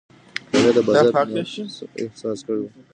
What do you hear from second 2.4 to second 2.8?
کړی و.